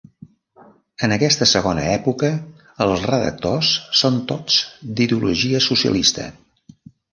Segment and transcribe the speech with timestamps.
[1.07, 2.31] En aquesta segona època
[2.87, 4.59] els redactors són tots
[4.97, 6.29] d'ideologia socialista.